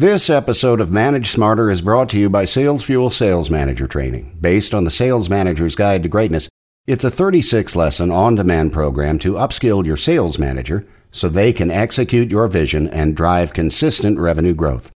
This 0.00 0.30
episode 0.30 0.80
of 0.80 0.90
Manage 0.90 1.28
Smarter 1.28 1.70
is 1.70 1.82
brought 1.82 2.08
to 2.08 2.18
you 2.18 2.30
by 2.30 2.44
SalesFuel 2.44 3.12
Sales 3.12 3.50
Manager 3.50 3.86
Training. 3.86 4.34
Based 4.40 4.72
on 4.72 4.84
the 4.84 4.90
Sales 4.90 5.28
Manager's 5.28 5.76
Guide 5.76 6.04
to 6.04 6.08
Greatness, 6.08 6.48
it's 6.86 7.04
a 7.04 7.10
36 7.10 7.76
lesson 7.76 8.10
on 8.10 8.34
demand 8.34 8.72
program 8.72 9.18
to 9.18 9.34
upskill 9.34 9.84
your 9.84 9.98
sales 9.98 10.38
manager 10.38 10.86
so 11.10 11.28
they 11.28 11.52
can 11.52 11.70
execute 11.70 12.30
your 12.30 12.48
vision 12.48 12.88
and 12.88 13.14
drive 13.14 13.52
consistent 13.52 14.18
revenue 14.18 14.54
growth. 14.54 14.90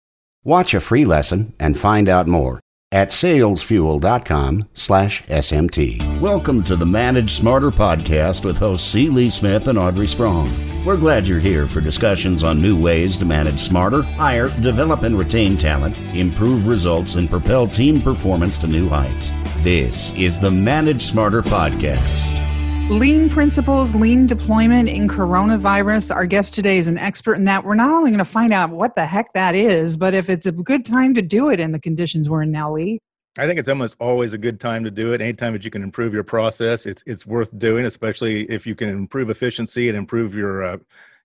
Watch 0.46 0.74
a 0.74 0.80
free 0.80 1.04
lesson 1.04 1.54
and 1.60 1.78
find 1.78 2.08
out 2.08 2.30
more 2.30 2.62
at 2.94 3.10
salesfuel.com 3.10 4.70
slash 4.76 5.24
SMT. 5.24 6.22
Welcome 6.22 6.62
to 6.64 6.76
the 6.76 6.86
Manage 6.86 7.32
Smarter 7.32 7.72
podcast 7.72 8.46
with 8.46 8.60
hosts 8.60 8.88
C. 8.88 9.10
Lee 9.10 9.32
Smith 9.32 9.68
and 9.68 9.80
Audrey 9.80 10.06
Strong. 10.06 10.52
We're 10.86 10.98
glad 10.98 11.28
you're 11.28 11.40
here 11.40 11.68
for 11.68 11.82
discussions 11.82 12.44
on 12.44 12.62
new 12.62 12.80
ways 12.80 13.18
to 13.18 13.26
manage 13.26 13.60
smarter, 13.60 14.04
hire, 14.04 14.50
develop 14.62 15.02
and 15.02 15.18
retain 15.18 15.58
talent, 15.58 15.98
improve 16.14 16.68
results, 16.68 17.16
and 17.16 17.28
propel 17.28 17.68
team 17.68 18.00
performance 18.00 18.60
to 18.60 18.68
new 18.68 18.88
heights. 18.88 19.32
This 19.60 20.12
is 20.12 20.38
the 20.38 20.52
Manage 20.52 21.02
Smarter 21.02 21.42
podcast. 21.42 22.53
Lean 22.94 23.28
principles, 23.28 23.96
lean 23.96 24.28
deployment 24.28 24.88
in 24.88 25.08
coronavirus. 25.08 26.16
Our 26.16 26.28
guest 26.28 26.54
today 26.54 26.78
is 26.78 26.88
an 26.88 27.00
expert 27.00 27.40
in 27.40 27.46
that. 27.46 27.66
We're 27.66 27.74
not 27.74 27.92
only 27.92 28.12
going 28.12 28.20
to 28.20 28.24
find 28.24 28.54
out 28.54 28.70
what 28.70 28.96
the 28.96 29.04
heck 29.04 29.34
that 29.34 29.56
is, 29.56 29.98
but 29.98 30.14
if 30.14 30.30
it's 30.30 30.46
a 30.46 30.52
good 30.52 30.86
time 30.86 31.16
to 31.16 31.24
do 31.24 31.50
it 31.50 31.60
in 31.60 31.72
the 31.72 31.80
conditions 31.80 32.30
we're 32.30 32.44
in 32.44 32.52
now, 32.52 32.72
Lee. 32.72 33.02
I 33.40 33.48
think 33.48 33.58
it's 33.58 33.68
almost 33.68 33.98
always 34.00 34.36
a 34.36 34.38
good 34.38 34.60
time 34.60 34.84
to 34.84 34.92
do 34.92 35.12
it. 35.12 35.22
Anytime 35.22 35.54
that 35.54 35.66
you 35.66 35.72
can 35.72 35.82
improve 35.82 36.14
your 36.14 36.24
process, 36.24 36.86
it's 36.86 37.04
it's 37.08 37.26
worth 37.26 37.58
doing, 37.58 37.86
especially 37.86 38.44
if 38.44 38.68
you 38.68 38.76
can 38.76 38.90
improve 38.90 39.32
efficiency 39.32 39.90
and 39.90 39.98
improve 39.98 40.36
your 40.36 40.64
uh, 40.64 40.78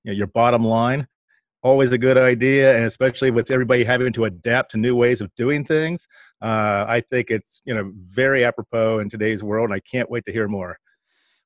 you 0.04 0.12
know, 0.12 0.12
your 0.12 0.28
bottom 0.28 0.64
line. 0.64 1.06
Always 1.62 1.92
a 1.92 1.98
good 1.98 2.16
idea, 2.16 2.76
and 2.76 2.86
especially 2.86 3.30
with 3.30 3.50
everybody 3.50 3.84
having 3.84 4.10
to 4.14 4.24
adapt 4.24 4.70
to 4.70 4.78
new 4.78 4.96
ways 4.96 5.20
of 5.20 5.34
doing 5.34 5.66
things, 5.66 6.08
uh, 6.40 6.86
I 6.88 7.02
think 7.02 7.30
it's 7.30 7.60
you 7.66 7.74
know 7.74 7.92
very 7.94 8.42
apropos 8.42 9.00
in 9.00 9.10
today's 9.10 9.42
world. 9.42 9.66
And 9.66 9.74
I 9.74 9.80
can't 9.80 10.10
wait 10.10 10.24
to 10.24 10.32
hear 10.32 10.48
more. 10.48 10.78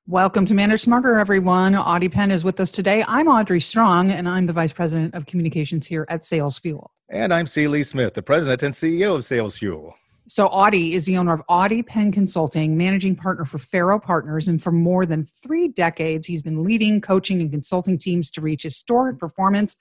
Welcome 0.09 0.45
to 0.47 0.53
Manage 0.53 0.81
Smarter, 0.81 1.17
everyone. 1.17 1.75
Audie 1.75 2.09
Penn 2.09 2.29
is 2.29 2.43
with 2.43 2.59
us 2.59 2.73
today. 2.73 3.05
I'm 3.07 3.29
Audrey 3.29 3.61
Strong, 3.61 4.11
and 4.11 4.27
I'm 4.27 4.45
the 4.45 4.51
Vice 4.51 4.73
President 4.73 5.15
of 5.15 5.25
Communications 5.25 5.87
here 5.87 6.05
at 6.09 6.23
SalesFuel. 6.23 6.89
And 7.07 7.33
I'm 7.33 7.47
C. 7.47 7.69
Lee 7.69 7.83
Smith, 7.83 8.13
the 8.13 8.21
President 8.21 8.63
and 8.63 8.73
CEO 8.73 9.15
of 9.15 9.21
SalesFuel. 9.21 9.93
So, 10.27 10.47
Audie 10.47 10.93
is 10.93 11.05
the 11.05 11.15
owner 11.15 11.31
of 11.31 11.41
Audie 11.47 11.83
Penn 11.83 12.11
Consulting, 12.11 12.77
managing 12.77 13.15
partner 13.15 13.45
for 13.45 13.59
Faro 13.59 13.97
Partners. 13.97 14.49
And 14.49 14.61
for 14.61 14.73
more 14.73 15.05
than 15.05 15.25
three 15.41 15.69
decades, 15.69 16.27
he's 16.27 16.43
been 16.43 16.65
leading, 16.65 16.99
coaching, 16.99 17.39
and 17.39 17.49
consulting 17.49 17.97
teams 17.97 18.29
to 18.31 18.41
reach 18.41 18.63
historic 18.63 19.17
performance 19.19 19.77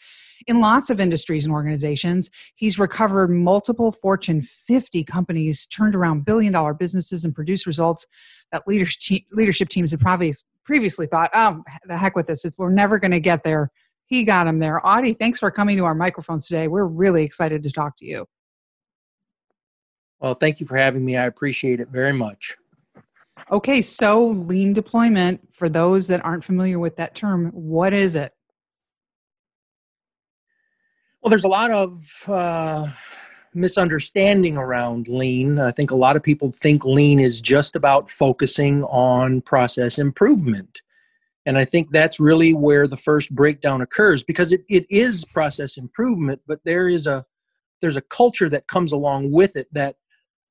in 0.46 0.60
lots 0.60 0.90
of 0.90 1.00
industries 1.00 1.44
and 1.44 1.52
organizations. 1.52 2.30
He's 2.54 2.78
recovered 2.78 3.28
multiple 3.28 3.92
Fortune 3.92 4.42
50 4.42 5.04
companies, 5.04 5.66
turned 5.66 5.94
around 5.94 6.24
billion 6.24 6.52
dollar 6.52 6.74
businesses, 6.74 7.24
and 7.24 7.34
produced 7.34 7.66
results 7.66 8.06
that 8.50 8.64
leadership 8.66 9.68
teams 9.68 9.90
had 9.90 10.00
probably 10.00 10.34
previously 10.64 11.06
thought, 11.06 11.30
oh, 11.34 11.62
the 11.86 11.96
heck 11.96 12.14
with 12.16 12.26
this, 12.26 12.44
we're 12.58 12.70
never 12.70 12.98
going 12.98 13.10
to 13.10 13.20
get 13.20 13.44
there. 13.44 13.70
He 14.06 14.24
got 14.24 14.46
him 14.46 14.58
there. 14.58 14.80
Audie, 14.86 15.14
thanks 15.14 15.38
for 15.38 15.50
coming 15.50 15.76
to 15.78 15.84
our 15.84 15.94
microphones 15.94 16.46
today. 16.46 16.68
We're 16.68 16.84
really 16.84 17.24
excited 17.24 17.62
to 17.62 17.70
talk 17.70 17.96
to 17.98 18.04
you. 18.04 18.26
Well, 20.20 20.34
thank 20.34 20.60
you 20.60 20.66
for 20.66 20.76
having 20.76 21.04
me. 21.04 21.16
I 21.16 21.24
appreciate 21.26 21.80
it 21.80 21.88
very 21.88 22.12
much. 22.12 22.56
Okay, 23.50 23.82
so 23.82 24.28
lean 24.28 24.72
deployment, 24.72 25.40
for 25.52 25.68
those 25.68 26.06
that 26.08 26.24
aren't 26.24 26.44
familiar 26.44 26.78
with 26.78 26.94
that 26.96 27.14
term, 27.14 27.50
what 27.52 27.92
is 27.92 28.14
it? 28.14 28.32
Well, 31.22 31.30
there's 31.30 31.44
a 31.44 31.48
lot 31.48 31.70
of 31.70 32.24
uh, 32.26 32.88
misunderstanding 33.54 34.56
around 34.56 35.06
lean. 35.06 35.60
I 35.60 35.70
think 35.70 35.92
a 35.92 35.96
lot 35.96 36.16
of 36.16 36.22
people 36.22 36.50
think 36.50 36.84
lean 36.84 37.20
is 37.20 37.40
just 37.40 37.76
about 37.76 38.10
focusing 38.10 38.82
on 38.84 39.40
process 39.42 39.98
improvement. 39.98 40.82
And 41.46 41.56
I 41.56 41.64
think 41.64 41.92
that's 41.92 42.18
really 42.18 42.54
where 42.54 42.88
the 42.88 42.96
first 42.96 43.32
breakdown 43.32 43.80
occurs 43.80 44.24
because 44.24 44.50
it, 44.50 44.64
it 44.68 44.84
is 44.90 45.24
process 45.24 45.76
improvement, 45.76 46.40
but 46.46 46.60
there 46.64 46.88
is 46.88 47.06
a 47.06 47.24
there's 47.80 47.96
a 47.96 48.02
culture 48.02 48.48
that 48.48 48.68
comes 48.68 48.92
along 48.92 49.32
with 49.32 49.56
it 49.56 49.66
that 49.72 49.96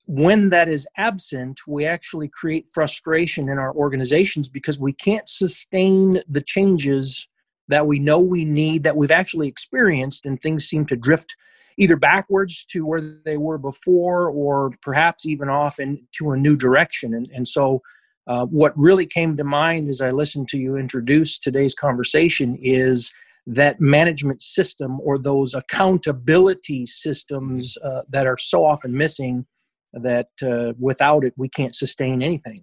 when 0.05 0.49
that 0.49 0.67
is 0.67 0.87
absent, 0.97 1.61
we 1.65 1.85
actually 1.85 2.27
create 2.27 2.67
frustration 2.73 3.47
in 3.47 3.57
our 3.57 3.73
organizations 3.73 4.49
because 4.49 4.79
we 4.79 4.91
can't 4.91 5.29
sustain 5.29 6.21
the 6.27 6.41
changes 6.41 7.27
that 7.71 7.87
we 7.87 7.99
know 7.99 8.19
we 8.19 8.45
need, 8.45 8.83
that 8.83 8.95
we've 8.95 9.11
actually 9.11 9.47
experienced, 9.47 10.25
and 10.25 10.39
things 10.39 10.65
seem 10.65 10.85
to 10.85 10.95
drift 10.95 11.35
either 11.77 11.95
backwards 11.95 12.65
to 12.65 12.85
where 12.85 13.01
they 13.25 13.37
were 13.37 13.57
before 13.57 14.29
or 14.29 14.71
perhaps 14.81 15.25
even 15.25 15.49
off 15.49 15.79
into 15.79 16.31
a 16.31 16.37
new 16.37 16.55
direction. 16.55 17.13
And, 17.13 17.29
and 17.33 17.47
so, 17.47 17.81
uh, 18.27 18.45
what 18.45 18.77
really 18.77 19.05
came 19.05 19.35
to 19.35 19.43
mind 19.43 19.89
as 19.89 19.99
I 19.99 20.11
listened 20.11 20.47
to 20.49 20.57
you 20.57 20.77
introduce 20.77 21.39
today's 21.39 21.73
conversation 21.73 22.55
is 22.61 23.11
that 23.47 23.81
management 23.81 24.43
system 24.43 24.99
or 25.01 25.17
those 25.17 25.55
accountability 25.55 26.85
systems 26.85 27.77
uh, 27.83 28.01
that 28.09 28.27
are 28.27 28.37
so 28.37 28.63
often 28.63 28.95
missing 28.95 29.47
that 29.93 30.29
uh, 30.43 30.73
without 30.79 31.23
it 31.23 31.33
we 31.35 31.49
can't 31.49 31.75
sustain 31.75 32.21
anything 32.21 32.61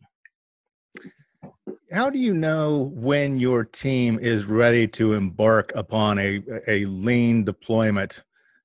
how 1.93 2.10
do 2.10 2.19
you 2.19 2.34
know 2.34 2.91
when 2.94 3.38
your 3.38 3.65
team 3.65 4.19
is 4.19 4.44
ready 4.44 4.87
to 4.88 5.15
embark 5.15 5.72
upon 5.75 6.19
a, 6.19 6.43
a 6.66 6.84
lean 6.87 7.44
deployment 7.44 8.22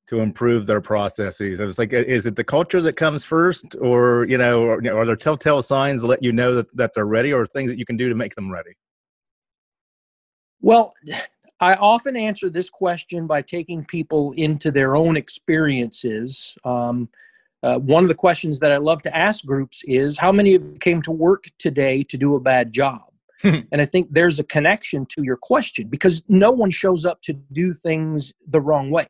to 0.08 0.20
improve 0.20 0.68
their 0.68 0.82
processes. 0.82 1.60
It 1.60 1.66
was 1.66 1.80
like, 1.80 1.94
is 1.94 2.26
it 2.26 2.36
the 2.36 2.44
culture 2.44 2.82
that 2.82 2.94
comes 2.94 3.24
first, 3.24 3.76
or 3.80 4.26
you 4.30 4.38
know, 4.38 4.64
or, 4.64 4.74
are 4.76 5.06
there 5.06 5.16
telltale 5.16 5.62
signs 5.62 6.02
that 6.02 6.08
let 6.08 6.22
you 6.22 6.34
know 6.34 6.56
that, 6.56 6.76
that 6.76 6.92
they're 6.94 7.06
ready, 7.06 7.32
or 7.32 7.46
things 7.46 7.72
that 7.72 7.80
you 7.80 7.86
can 7.86 7.98
do 7.98 8.10
to 8.10 8.16
make 8.16 8.36
them 8.36 8.52
ready? 8.52 8.72
Well, 10.62 10.94
I 11.60 11.76
often 11.76 12.18
answer 12.18 12.50
this 12.50 12.70
question 12.70 13.28
by 13.28 13.42
taking 13.42 13.86
people 13.86 14.34
into 14.34 14.72
their 14.72 14.96
own 14.96 15.16
experiences. 15.16 16.54
Um, 16.66 17.10
uh, 17.64 17.80
one 17.80 18.04
of 18.04 18.10
the 18.10 18.16
questions 18.16 18.60
that 18.60 18.74
I 18.74 18.78
love 18.78 19.02
to 19.04 19.16
ask 19.16 19.46
groups 19.46 19.84
is, 19.86 20.18
"How 20.18 20.34
many 20.34 20.56
of 20.56 20.64
you 20.64 20.78
came 20.80 21.02
to 21.04 21.12
work 21.12 21.46
today 21.58 22.04
to 22.04 22.18
do 22.18 22.36
a 22.36 22.40
bad 22.42 22.74
job?" 22.74 23.13
and 23.72 23.82
I 23.82 23.86
think 23.86 24.10
there's 24.12 24.40
a 24.40 24.44
connection 24.44 25.06
to 25.08 25.24
your 25.24 25.38
question 25.38 25.88
because 25.88 26.24
no 26.28 26.52
one 26.52 26.70
shows 26.70 27.06
up 27.06 27.22
to 27.24 27.34
do 27.34 27.74
things 27.74 28.34
the 28.48 28.62
wrong 28.62 28.90
way. 28.90 29.08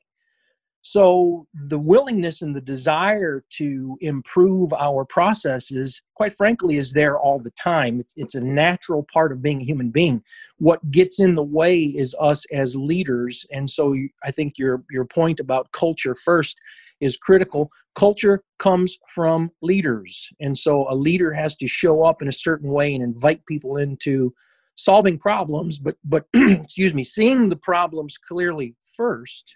So 0.85 1.47
the 1.53 1.79
willingness 1.79 2.41
and 2.41 2.53
the 2.53 2.61
desire 2.61 3.45
to 3.51 3.97
improve 4.01 4.73
our 4.73 5.05
processes, 5.05 6.01
quite 6.13 6.33
frankly, 6.33 6.77
is 6.77 6.91
there 6.91 7.17
all 7.17 7.39
the 7.39 7.51
time. 7.51 8.01
It's, 8.01 8.13
it's 8.17 8.35
a 8.35 8.41
natural 8.41 9.07
part 9.11 9.31
of 9.31 9.41
being 9.41 9.61
a 9.61 9.65
human 9.65 9.91
being. 9.91 10.21
What 10.57 10.91
gets 10.91 11.21
in 11.21 11.35
the 11.35 11.43
way 11.43 11.79
is 11.79 12.13
us 12.19 12.43
as 12.51 12.75
leaders. 12.75 13.45
And 13.49 13.69
so 13.69 13.95
I 14.25 14.31
think 14.31 14.57
your, 14.57 14.83
your 14.91 15.05
point 15.05 15.39
about 15.39 15.71
culture 15.71 16.15
first 16.15 16.59
is 16.99 17.15
critical. 17.15 17.71
Culture 17.95 18.43
comes 18.59 18.97
from 19.07 19.51
leaders. 19.61 20.27
And 20.41 20.57
so 20.57 20.85
a 20.89 20.95
leader 20.95 21.31
has 21.31 21.55
to 21.57 21.67
show 21.67 22.03
up 22.03 22.21
in 22.21 22.27
a 22.27 22.33
certain 22.33 22.69
way 22.69 22.93
and 22.93 23.01
invite 23.01 23.45
people 23.45 23.77
into 23.77 24.33
solving 24.75 25.17
problems, 25.17 25.79
but, 25.79 25.95
but 26.03 26.25
excuse 26.33 26.93
me, 26.93 27.05
seeing 27.05 27.47
the 27.47 27.55
problems 27.55 28.17
clearly 28.17 28.75
first 28.97 29.55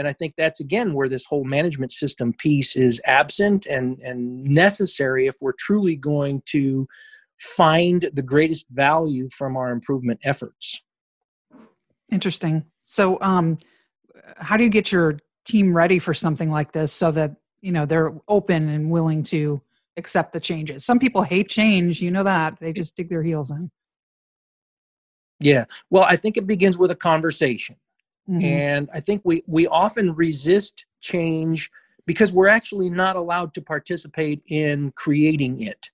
and 0.00 0.08
i 0.08 0.12
think 0.12 0.34
that's 0.36 0.58
again 0.58 0.94
where 0.94 1.08
this 1.08 1.24
whole 1.24 1.44
management 1.44 1.92
system 1.92 2.32
piece 2.32 2.74
is 2.74 3.00
absent 3.04 3.66
and 3.66 4.00
and 4.00 4.42
necessary 4.42 5.26
if 5.28 5.36
we're 5.40 5.52
truly 5.52 5.94
going 5.94 6.42
to 6.46 6.88
find 7.40 8.10
the 8.12 8.22
greatest 8.22 8.66
value 8.70 9.28
from 9.30 9.56
our 9.56 9.70
improvement 9.70 10.20
efforts. 10.24 10.82
Interesting. 12.12 12.64
So 12.84 13.18
um 13.22 13.58
how 14.36 14.56
do 14.56 14.64
you 14.64 14.70
get 14.70 14.92
your 14.92 15.18
team 15.46 15.74
ready 15.74 15.98
for 15.98 16.12
something 16.12 16.50
like 16.50 16.72
this 16.72 16.92
so 16.92 17.10
that 17.12 17.34
you 17.62 17.72
know 17.72 17.86
they're 17.86 18.12
open 18.28 18.68
and 18.68 18.90
willing 18.90 19.22
to 19.24 19.60
accept 19.96 20.32
the 20.32 20.40
changes? 20.40 20.84
Some 20.84 20.98
people 20.98 21.22
hate 21.22 21.48
change 21.48 22.02
you 22.02 22.10
know 22.10 22.24
that. 22.24 22.58
They 22.60 22.72
just 22.72 22.94
dig 22.94 23.08
their 23.08 23.22
heels 23.22 23.50
in. 23.50 23.70
Yeah. 25.40 25.64
Well 25.88 26.04
i 26.04 26.16
think 26.16 26.36
it 26.36 26.46
begins 26.46 26.76
with 26.76 26.90
a 26.90 26.96
conversation 26.96 27.76
Mm-hmm. 28.28 28.44
And 28.44 28.90
I 28.92 29.00
think 29.00 29.22
we, 29.24 29.42
we 29.46 29.66
often 29.66 30.14
resist 30.14 30.84
change 31.00 31.70
because 32.06 32.32
we're 32.32 32.48
actually 32.48 32.90
not 32.90 33.16
allowed 33.16 33.54
to 33.54 33.62
participate 33.62 34.42
in 34.48 34.92
creating 34.92 35.62
it. 35.62 35.90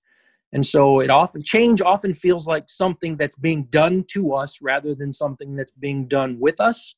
And 0.53 0.65
so 0.65 1.01
it 1.01 1.09
often 1.09 1.43
change 1.43 1.81
often 1.81 2.13
feels 2.13 2.47
like 2.47 2.69
something 2.69 3.17
that's 3.17 3.35
being 3.35 3.65
done 3.65 4.05
to 4.09 4.33
us 4.33 4.61
rather 4.61 4.95
than 4.95 5.11
something 5.11 5.55
that's 5.55 5.73
being 5.73 6.07
done 6.07 6.39
with 6.39 6.59
us. 6.59 6.95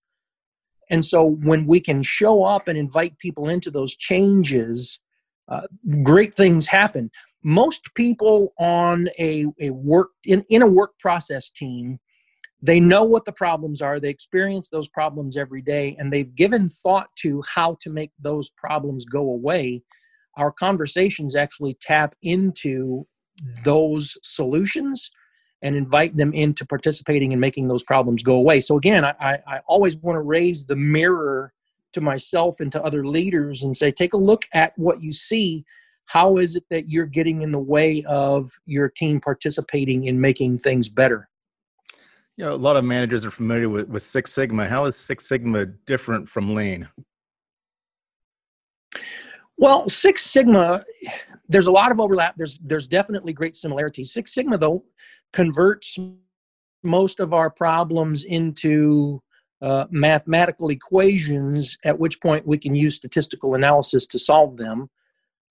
And 0.90 1.04
so 1.04 1.24
when 1.24 1.66
we 1.66 1.80
can 1.80 2.02
show 2.04 2.44
up 2.44 2.68
and 2.68 2.78
invite 2.78 3.18
people 3.18 3.50
into 3.50 3.72
those 3.72 3.96
changes, 3.96 5.00
uh, 5.48 5.62
great 6.04 6.36
things 6.36 6.68
happen. 6.68 7.12
Most 7.44 7.82
people 7.96 8.54
on 8.60 9.10
a, 9.18 9.46
a 9.60 9.70
work 9.72 10.10
in, 10.26 10.44
in 10.50 10.62
a 10.62 10.68
work 10.68 10.98
process 11.00 11.50
team 11.50 12.00
they 12.62 12.80
know 12.80 13.04
what 13.04 13.26
the 13.26 13.32
problems 13.32 13.82
are. 13.82 14.00
They 14.00 14.10
experience 14.10 14.70
those 14.70 14.90
problems 14.90 15.38
every 15.38 15.62
day 15.62 15.96
and 15.98 16.12
they've 16.12 16.34
given 16.36 16.70
thought 16.70 17.08
to 17.20 17.42
how 17.48 17.78
to 17.82 17.90
make 17.90 18.12
those 18.20 18.50
problems 18.50 19.06
go 19.06 19.22
away. 19.22 19.84
Our 20.38 20.52
conversations 20.52 21.36
actually 21.36 21.78
tap 21.82 22.16
into 22.22 23.08
those 23.64 24.18
solutions 24.24 25.10
and 25.62 25.76
invite 25.76 26.16
them 26.16 26.34
into 26.34 26.66
participating 26.66 27.32
in 27.32 27.40
making 27.40 27.68
those 27.68 27.84
problems 27.84 28.24
go 28.24 28.36
away. 28.36 28.62
So 28.62 28.78
again 28.78 29.06
i, 29.06 29.40
I 29.48 29.62
always 29.68 29.98
want 29.98 30.18
to 30.18 30.22
raise 30.22 30.66
the 30.66 30.76
mirror 30.76 31.54
to 31.94 32.02
myself 32.02 32.60
and 32.60 32.72
to 32.72 32.84
other 32.84 33.06
leaders 33.06 33.64
and 33.64 33.76
say 33.76 33.92
take 33.92 34.14
a 34.14 34.18
look 34.18 34.46
at 34.54 34.78
what 34.78 35.02
you 35.02 35.12
see. 35.12 35.66
How 36.08 36.38
is 36.38 36.56
it 36.56 36.64
that 36.70 36.90
you're 36.90 37.06
getting 37.06 37.42
in 37.42 37.52
the 37.52 37.60
way 37.60 38.04
of 38.08 38.52
your 38.66 38.90
team 38.90 39.22
participating 39.22 40.06
in 40.06 40.20
making 40.20 40.60
things 40.60 40.90
better 40.90 41.29
you 42.40 42.46
know, 42.46 42.54
a 42.54 42.56
lot 42.56 42.78
of 42.78 42.86
managers 42.86 43.26
are 43.26 43.32
familiar 43.32 43.68
with, 43.68 43.90
with 43.90 44.02
Six 44.02 44.32
Sigma. 44.32 44.66
How 44.66 44.86
is 44.86 44.96
Six 44.96 45.28
Sigma 45.28 45.66
different 45.66 46.30
from 46.30 46.56
Lean? 46.56 46.88
Well, 49.58 49.90
Six 49.90 50.22
Sigma, 50.22 50.86
there's 51.50 51.68
a 51.68 51.72
lot 51.72 51.92
of 51.92 52.00
overlap. 52.00 52.36
There's 52.38 52.58
there's 52.60 52.88
definitely 52.88 53.34
great 53.34 53.58
similarities. 53.58 54.14
Six 54.14 54.34
Sigma 54.34 54.58
though 54.58 54.86
converts 55.34 56.00
most 56.82 57.20
of 57.20 57.34
our 57.34 57.50
problems 57.50 58.24
into 58.24 59.22
uh, 59.62 59.88
mathematical 59.90 60.70
equations. 60.70 61.78
At 61.84 62.00
which 62.00 62.22
point 62.22 62.48
we 62.48 62.58
can 62.58 62.74
use 62.74 62.96
statistical 62.96 63.56
analysis 63.56 64.06
to 64.08 64.18
solve 64.18 64.56
them. 64.56 64.90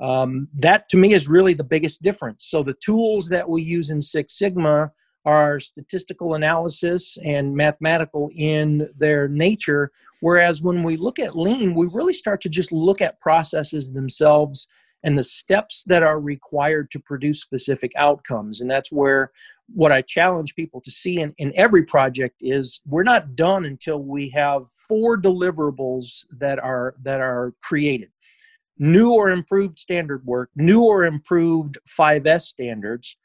Um, 0.00 0.48
that 0.54 0.88
to 0.88 0.96
me 0.96 1.12
is 1.12 1.28
really 1.28 1.52
the 1.52 1.64
biggest 1.64 2.00
difference. 2.00 2.46
So 2.46 2.62
the 2.62 2.76
tools 2.82 3.28
that 3.28 3.46
we 3.46 3.60
use 3.60 3.90
in 3.90 4.00
Six 4.00 4.38
Sigma 4.38 4.90
are 5.28 5.60
statistical 5.60 6.36
analysis 6.36 7.18
and 7.22 7.54
mathematical 7.54 8.30
in 8.34 8.88
their 8.96 9.28
nature. 9.28 9.92
Whereas 10.20 10.62
when 10.62 10.82
we 10.82 10.96
look 10.96 11.18
at 11.18 11.36
lean, 11.36 11.74
we 11.74 11.86
really 11.92 12.14
start 12.14 12.40
to 12.40 12.48
just 12.48 12.72
look 12.72 13.02
at 13.02 13.20
processes 13.20 13.92
themselves 13.92 14.66
and 15.04 15.18
the 15.18 15.22
steps 15.22 15.84
that 15.86 16.02
are 16.02 16.18
required 16.18 16.90
to 16.92 16.98
produce 16.98 17.42
specific 17.42 17.92
outcomes. 17.96 18.62
And 18.62 18.70
that's 18.70 18.90
where 18.90 19.30
what 19.74 19.92
I 19.92 20.00
challenge 20.00 20.54
people 20.54 20.80
to 20.80 20.90
see 20.90 21.20
in, 21.20 21.34
in 21.36 21.52
every 21.56 21.84
project 21.84 22.36
is 22.40 22.80
we're 22.86 23.02
not 23.02 23.36
done 23.36 23.66
until 23.66 24.02
we 24.02 24.30
have 24.30 24.66
four 24.88 25.20
deliverables 25.20 26.24
that 26.38 26.58
are 26.58 26.94
that 27.02 27.20
are 27.20 27.52
created. 27.62 28.08
New 28.78 29.12
or 29.12 29.28
improved 29.28 29.78
standard 29.78 30.24
work, 30.24 30.48
new 30.56 30.84
or 30.84 31.04
improved 31.04 31.76
5S 31.86 32.42
standards, 32.42 33.18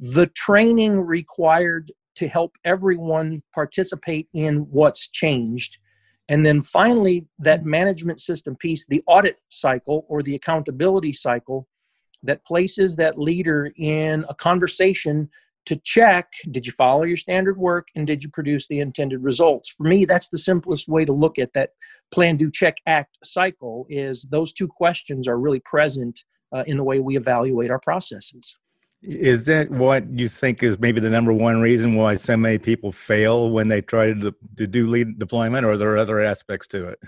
the 0.00 0.26
training 0.28 0.98
required 0.98 1.92
to 2.16 2.26
help 2.26 2.56
everyone 2.64 3.42
participate 3.54 4.28
in 4.32 4.60
what's 4.70 5.08
changed. 5.08 5.76
And 6.28 6.44
then 6.44 6.62
finally, 6.62 7.26
that 7.38 7.64
management 7.64 8.20
system 8.20 8.56
piece, 8.56 8.86
the 8.86 9.02
audit 9.06 9.38
cycle 9.50 10.06
or 10.08 10.22
the 10.22 10.34
accountability 10.34 11.12
cycle 11.12 11.68
that 12.22 12.44
places 12.44 12.96
that 12.96 13.18
leader 13.18 13.72
in 13.76 14.24
a 14.28 14.34
conversation 14.34 15.28
to 15.66 15.76
check 15.76 16.32
did 16.50 16.66
you 16.66 16.72
follow 16.72 17.02
your 17.02 17.16
standard 17.16 17.58
work 17.58 17.88
and 17.94 18.06
did 18.06 18.22
you 18.22 18.30
produce 18.30 18.66
the 18.66 18.80
intended 18.80 19.22
results 19.22 19.68
for 19.68 19.84
me 19.84 20.04
that's 20.06 20.30
the 20.30 20.38
simplest 20.38 20.88
way 20.88 21.04
to 21.04 21.12
look 21.12 21.38
at 21.38 21.52
that 21.52 21.70
plan 22.10 22.36
do 22.36 22.50
check 22.50 22.76
act 22.86 23.18
cycle 23.22 23.86
is 23.90 24.26
those 24.30 24.52
two 24.54 24.66
questions 24.66 25.28
are 25.28 25.38
really 25.38 25.60
present 25.60 26.24
uh, 26.52 26.64
in 26.66 26.78
the 26.78 26.84
way 26.84 26.98
we 26.98 27.16
evaluate 27.16 27.70
our 27.70 27.78
processes 27.78 28.56
is 29.02 29.46
that 29.46 29.70
what 29.70 30.08
you 30.10 30.28
think 30.28 30.62
is 30.62 30.78
maybe 30.78 31.00
the 31.00 31.10
number 31.10 31.32
one 31.32 31.60
reason 31.60 31.94
why 31.94 32.14
so 32.14 32.36
many 32.36 32.58
people 32.58 32.92
fail 32.92 33.50
when 33.50 33.68
they 33.68 33.80
try 33.80 34.12
to, 34.12 34.34
to 34.56 34.66
do 34.66 34.86
lean 34.86 35.14
deployment, 35.18 35.64
or 35.64 35.72
are 35.72 35.78
there 35.78 35.96
other 35.96 36.20
aspects 36.20 36.68
to 36.68 36.88
it? 36.88 37.00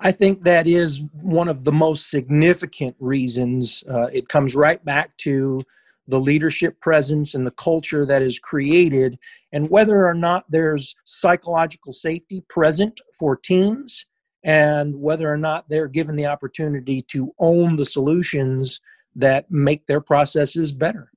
I 0.00 0.10
think 0.10 0.42
that 0.42 0.66
is 0.66 1.02
one 1.12 1.48
of 1.48 1.64
the 1.64 1.72
most 1.72 2.10
significant 2.10 2.96
reasons. 2.98 3.84
Uh, 3.88 4.08
it 4.12 4.28
comes 4.28 4.56
right 4.56 4.84
back 4.84 5.16
to 5.18 5.62
the 6.08 6.20
leadership 6.20 6.80
presence 6.80 7.34
and 7.34 7.46
the 7.46 7.52
culture 7.52 8.04
that 8.04 8.20
is 8.20 8.38
created, 8.38 9.18
and 9.52 9.70
whether 9.70 10.06
or 10.06 10.14
not 10.14 10.44
there's 10.50 10.96
psychological 11.04 11.92
safety 11.92 12.44
present 12.48 13.00
for 13.16 13.36
teams, 13.36 14.04
and 14.42 14.94
whether 14.96 15.32
or 15.32 15.38
not 15.38 15.68
they're 15.68 15.88
given 15.88 16.16
the 16.16 16.26
opportunity 16.26 17.00
to 17.02 17.32
own 17.38 17.76
the 17.76 17.84
solutions 17.84 18.80
that 19.16 19.50
make 19.50 19.86
their 19.86 20.00
processes 20.00 20.72
better. 20.72 21.10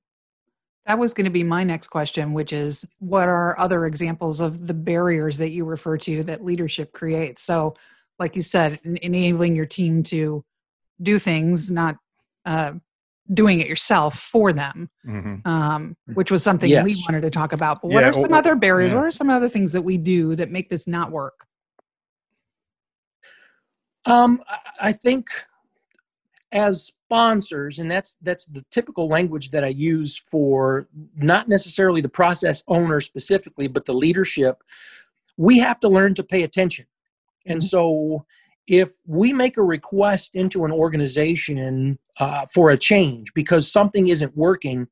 That 0.86 0.98
was 0.98 1.12
going 1.12 1.26
to 1.26 1.30
be 1.30 1.44
my 1.44 1.64
next 1.64 1.88
question, 1.88 2.32
which 2.32 2.52
is 2.52 2.86
what 2.98 3.28
are 3.28 3.58
other 3.58 3.84
examples 3.84 4.40
of 4.40 4.66
the 4.66 4.74
barriers 4.74 5.36
that 5.38 5.50
you 5.50 5.64
refer 5.64 5.98
to 5.98 6.22
that 6.24 6.44
leadership 6.44 6.92
creates? 6.92 7.42
So, 7.42 7.76
like 8.18 8.34
you 8.34 8.42
said, 8.42 8.80
enabling 8.84 9.54
your 9.54 9.66
team 9.66 10.02
to 10.04 10.44
do 11.02 11.18
things, 11.18 11.70
not 11.70 11.96
uh, 12.46 12.72
doing 13.32 13.60
it 13.60 13.68
yourself 13.68 14.18
for 14.18 14.52
them, 14.52 14.88
mm-hmm. 15.06 15.46
um, 15.46 15.96
which 16.14 16.30
was 16.30 16.42
something 16.42 16.70
yes. 16.70 16.84
we 16.84 16.96
wanted 17.06 17.20
to 17.20 17.30
talk 17.30 17.52
about. 17.52 17.82
But 17.82 17.88
what 17.92 18.02
yeah, 18.02 18.08
are 18.08 18.12
some 18.12 18.32
other 18.32 18.54
barriers? 18.56 18.90
Yeah. 18.90 18.98
What 18.98 19.06
are 19.06 19.10
some 19.10 19.30
other 19.30 19.48
things 19.48 19.72
that 19.72 19.82
we 19.82 19.98
do 19.98 20.34
that 20.36 20.50
make 20.50 20.70
this 20.70 20.88
not 20.88 21.10
work? 21.10 21.46
Um, 24.06 24.42
I 24.80 24.92
think 24.92 25.28
as 26.50 26.90
sponsors 27.08 27.78
and 27.78 27.90
that's 27.90 28.16
that's 28.20 28.44
the 28.46 28.62
typical 28.70 29.08
language 29.08 29.50
that 29.50 29.64
i 29.64 29.68
use 29.68 30.18
for 30.18 30.86
not 31.16 31.48
necessarily 31.48 32.02
the 32.02 32.08
process 32.08 32.62
owner 32.68 33.00
specifically 33.00 33.66
but 33.66 33.86
the 33.86 33.94
leadership 33.94 34.62
we 35.38 35.58
have 35.58 35.80
to 35.80 35.88
learn 35.88 36.14
to 36.14 36.22
pay 36.22 36.42
attention 36.42 36.84
and 37.46 37.60
mm-hmm. 37.60 37.66
so 37.66 38.26
if 38.66 38.92
we 39.06 39.32
make 39.32 39.56
a 39.56 39.62
request 39.62 40.34
into 40.34 40.66
an 40.66 40.70
organization 40.70 41.98
uh, 42.20 42.44
for 42.52 42.68
a 42.68 42.76
change 42.76 43.32
because 43.32 43.72
something 43.72 44.08
isn't 44.08 44.36
working 44.36 44.86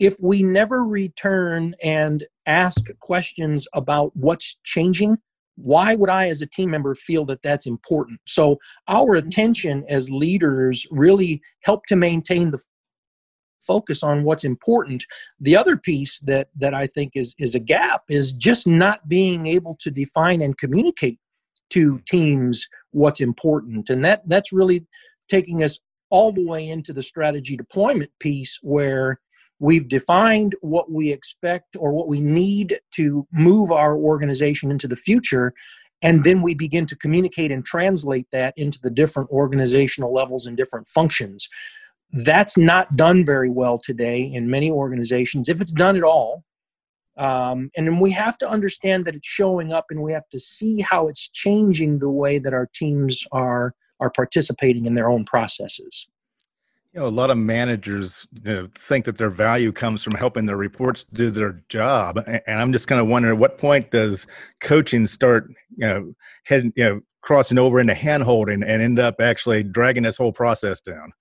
if 0.00 0.16
we 0.20 0.42
never 0.42 0.84
return 0.84 1.76
and 1.80 2.26
ask 2.46 2.86
questions 2.98 3.68
about 3.72 4.10
what's 4.16 4.56
changing 4.64 5.16
why 5.56 5.94
would 5.94 6.10
I, 6.10 6.28
as 6.28 6.42
a 6.42 6.46
team 6.46 6.70
member, 6.70 6.94
feel 6.94 7.24
that 7.26 7.42
that's 7.42 7.66
important? 7.66 8.20
So, 8.26 8.58
our 8.88 9.16
mm-hmm. 9.16 9.28
attention 9.28 9.84
as 9.88 10.10
leaders 10.10 10.86
really 10.90 11.40
help 11.62 11.86
to 11.86 11.96
maintain 11.96 12.50
the 12.50 12.62
focus 13.60 14.02
on 14.02 14.22
what's 14.22 14.44
important. 14.44 15.04
The 15.40 15.56
other 15.56 15.76
piece 15.76 16.20
that 16.20 16.48
that 16.56 16.74
I 16.74 16.86
think 16.86 17.12
is 17.14 17.34
is 17.38 17.54
a 17.54 17.60
gap 17.60 18.02
is 18.08 18.32
just 18.32 18.66
not 18.66 19.08
being 19.08 19.46
able 19.46 19.76
to 19.80 19.90
define 19.90 20.42
and 20.42 20.56
communicate 20.56 21.18
to 21.70 21.98
teams 22.06 22.66
what's 22.92 23.20
important, 23.20 23.90
and 23.90 24.04
that 24.04 24.22
that's 24.28 24.52
really 24.52 24.86
taking 25.28 25.62
us 25.62 25.78
all 26.10 26.30
the 26.30 26.46
way 26.46 26.68
into 26.68 26.92
the 26.92 27.02
strategy 27.02 27.56
deployment 27.56 28.10
piece 28.20 28.58
where 28.62 29.18
We've 29.58 29.88
defined 29.88 30.54
what 30.60 30.90
we 30.90 31.12
expect 31.12 31.76
or 31.78 31.92
what 31.92 32.08
we 32.08 32.20
need 32.20 32.78
to 32.96 33.26
move 33.32 33.72
our 33.72 33.96
organization 33.96 34.70
into 34.70 34.86
the 34.86 34.96
future. 34.96 35.54
And 36.02 36.24
then 36.24 36.42
we 36.42 36.54
begin 36.54 36.84
to 36.86 36.96
communicate 36.96 37.50
and 37.50 37.64
translate 37.64 38.26
that 38.32 38.52
into 38.56 38.78
the 38.80 38.90
different 38.90 39.30
organizational 39.30 40.12
levels 40.12 40.44
and 40.44 40.56
different 40.56 40.88
functions. 40.88 41.48
That's 42.12 42.58
not 42.58 42.90
done 42.96 43.24
very 43.24 43.50
well 43.50 43.78
today 43.78 44.22
in 44.22 44.50
many 44.50 44.70
organizations, 44.70 45.48
if 45.48 45.60
it's 45.60 45.72
done 45.72 45.96
at 45.96 46.02
all. 46.02 46.44
Um, 47.16 47.70
and 47.76 47.86
then 47.86 47.98
we 47.98 48.10
have 48.10 48.36
to 48.38 48.48
understand 48.48 49.06
that 49.06 49.14
it's 49.14 49.26
showing 49.26 49.72
up 49.72 49.86
and 49.88 50.02
we 50.02 50.12
have 50.12 50.28
to 50.30 50.38
see 50.38 50.80
how 50.80 51.08
it's 51.08 51.28
changing 51.30 51.98
the 51.98 52.10
way 52.10 52.38
that 52.38 52.52
our 52.52 52.68
teams 52.74 53.24
are, 53.32 53.74
are 54.00 54.10
participating 54.10 54.84
in 54.84 54.94
their 54.94 55.08
own 55.08 55.24
processes. 55.24 56.08
You 56.96 57.02
know, 57.02 57.08
a 57.08 57.10
lot 57.10 57.30
of 57.30 57.36
managers 57.36 58.26
you 58.42 58.54
know, 58.54 58.68
think 58.74 59.04
that 59.04 59.18
their 59.18 59.28
value 59.28 59.70
comes 59.70 60.02
from 60.02 60.14
helping 60.14 60.46
their 60.46 60.56
reports 60.56 61.04
do 61.04 61.30
their 61.30 61.60
job, 61.68 62.24
and 62.26 62.58
I'm 62.58 62.72
just 62.72 62.88
kind 62.88 63.02
of 63.02 63.06
wondering, 63.06 63.34
at 63.34 63.38
what 63.38 63.58
point 63.58 63.90
does 63.90 64.26
coaching 64.62 65.06
start, 65.06 65.50
you 65.76 65.86
know, 65.86 66.14
heading, 66.44 66.72
you 66.74 66.84
know, 66.84 67.00
crossing 67.20 67.58
over 67.58 67.80
into 67.80 67.92
handholding 67.92 68.66
and 68.66 68.80
end 68.80 68.98
up 68.98 69.20
actually 69.20 69.62
dragging 69.62 70.04
this 70.04 70.16
whole 70.16 70.32
process 70.32 70.80
down? 70.80 71.12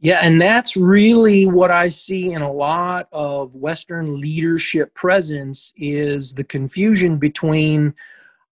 Yeah, 0.00 0.18
and 0.22 0.40
that's 0.40 0.76
really 0.76 1.46
what 1.46 1.70
I 1.70 1.88
see 1.88 2.32
in 2.32 2.42
a 2.42 2.50
lot 2.50 3.06
of 3.12 3.54
Western 3.54 4.20
leadership 4.20 4.92
presence 4.94 5.72
is 5.76 6.34
the 6.34 6.42
confusion 6.42 7.16
between 7.16 7.94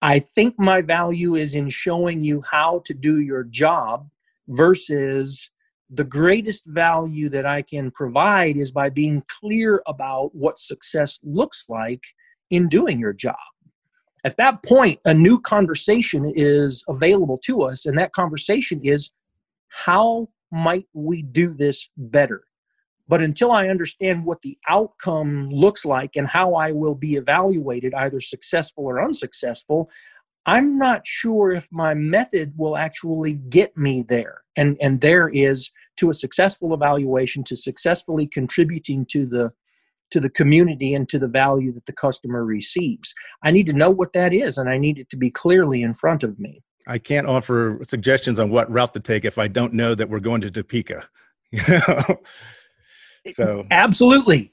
I 0.01 0.21
think 0.21 0.55
my 0.61 0.81
value 0.81 1.35
is 1.35 1.57
in 1.57 1.71
showing 1.71 2.23
you 2.23 2.41
how 2.43 2.83
to 2.85 2.95
do 2.95 3.19
your 3.19 3.43
job 3.43 4.09
versus 4.49 5.50
the 5.90 6.05
greatest 6.05 6.67
value 6.67 7.28
that 7.31 7.47
I 7.47 7.62
can 7.62 7.90
provide 7.90 8.57
is 8.57 8.71
by 8.71 8.90
being 8.90 9.23
clear 9.40 9.83
about 9.87 10.35
what 10.35 10.59
success 10.59 11.19
looks 11.23 11.67
like 11.69 12.02
in 12.50 12.69
doing 12.69 12.99
your 12.99 13.12
job. 13.12 13.37
At 14.25 14.37
that 14.37 14.62
point, 14.62 14.99
a 15.05 15.14
new 15.14 15.40
conversation 15.40 16.33
is 16.35 16.85
available 16.88 17.38
to 17.45 17.62
us, 17.62 17.87
and 17.87 17.97
that 17.99 18.12
conversation 18.12 18.81
is 18.85 19.11
how 19.69 20.28
might 20.50 20.87
we 20.93 21.23
do 21.23 21.50
this 21.52 21.88
better? 21.97 22.43
But 23.07 23.23
until 23.23 23.52
I 23.52 23.69
understand 23.69 24.26
what 24.26 24.43
the 24.43 24.59
outcome 24.69 25.49
looks 25.49 25.87
like 25.87 26.17
and 26.17 26.26
how 26.26 26.55
I 26.55 26.73
will 26.73 26.95
be 26.95 27.17
evaluated, 27.17 27.95
either 27.95 28.21
successful 28.21 28.85
or 28.85 29.02
unsuccessful, 29.02 29.90
I'm 30.49 30.78
not 30.78 31.07
sure 31.07 31.50
if 31.50 31.69
my 31.71 31.93
method 31.93 32.55
will 32.57 32.78
actually 32.78 33.35
get 33.35 33.76
me 33.76 34.00
there. 34.00 34.40
And, 34.57 34.78
and 34.81 35.02
there 35.02 35.28
is 35.28 35.71
to 35.99 36.09
a 36.09 36.14
successful 36.14 36.73
evaluation, 36.73 37.45
to 37.45 37.57
successfully 37.57 38.26
contributing 38.26 39.05
to 39.11 39.26
the 39.26 39.52
to 40.11 40.21
the 40.21 40.31
community 40.31 40.95
and 40.95 41.07
to 41.07 41.19
the 41.19 41.28
value 41.28 41.71
that 41.71 41.85
the 41.85 41.93
customer 41.93 42.43
receives. 42.43 43.12
I 43.43 43.50
need 43.50 43.67
to 43.67 43.75
know 43.75 43.90
what 43.90 44.14
that 44.14 44.33
is 44.33 44.57
and 44.57 44.71
I 44.71 44.78
need 44.78 44.99
it 44.99 45.11
to 45.11 45.19
be 45.19 45.31
clearly 45.31 45.83
in 45.83 45.93
front 45.93 46.23
of 46.23 46.38
me. 46.38 46.62
I 46.87 46.97
can't 46.97 47.26
offer 47.26 47.78
suggestions 47.87 48.40
on 48.40 48.49
what 48.49 48.73
route 48.73 48.95
to 48.95 49.00
take 49.00 49.26
if 49.26 49.37
I 49.37 49.49
don't 49.49 49.75
know 49.75 49.95
that 49.95 50.09
we're 50.09 50.21
going 50.21 50.40
to 50.40 50.50
Topeka. 50.50 51.07
so 53.35 53.67
absolutely 53.71 54.50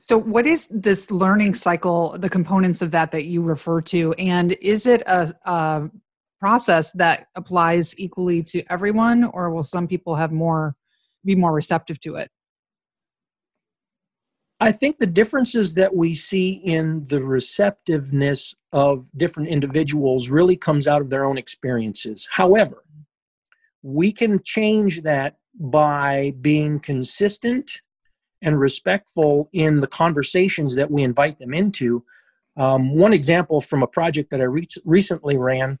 so, 0.00 0.18
what 0.18 0.46
is 0.46 0.68
this 0.68 1.10
learning 1.10 1.54
cycle, 1.54 2.16
the 2.18 2.28
components 2.28 2.82
of 2.82 2.90
that 2.92 3.10
that 3.12 3.26
you 3.26 3.42
refer 3.42 3.80
to? 3.82 4.12
And 4.14 4.52
is 4.60 4.86
it 4.86 5.02
a, 5.06 5.34
a, 5.44 5.90
process 6.40 6.92
that 6.92 7.28
applies 7.36 7.98
equally 7.98 8.42
to 8.42 8.62
everyone, 8.70 9.24
or 9.24 9.50
will 9.50 9.62
some 9.62 9.88
people 9.88 10.14
have 10.14 10.30
more, 10.30 10.76
be 11.24 11.34
more 11.34 11.54
receptive 11.54 11.98
to 12.00 12.16
it? 12.16 12.30
I 14.60 14.70
think 14.70 14.98
the 14.98 15.06
differences 15.06 15.72
that 15.74 15.94
we 15.94 16.14
see 16.14 16.50
in 16.50 17.02
the 17.04 17.22
receptiveness 17.22 18.54
of 18.72 19.08
different 19.16 19.48
individuals 19.48 20.28
really 20.28 20.56
comes 20.56 20.86
out 20.86 21.00
of 21.00 21.08
their 21.08 21.24
own 21.24 21.38
experiences. 21.38 22.28
However, 22.30 22.84
we 23.82 24.12
can 24.12 24.42
change 24.42 25.02
that 25.02 25.36
by 25.58 26.34
being 26.40 26.80
consistent 26.80 27.80
and 28.44 28.60
respectful 28.60 29.48
in 29.52 29.80
the 29.80 29.86
conversations 29.86 30.76
that 30.76 30.90
we 30.90 31.02
invite 31.02 31.38
them 31.38 31.54
into. 31.54 32.04
Um, 32.56 32.94
one 32.94 33.12
example 33.12 33.60
from 33.60 33.82
a 33.82 33.88
project 33.88 34.30
that 34.30 34.40
I 34.40 34.44
re- 34.44 34.68
recently 34.84 35.36
ran, 35.36 35.78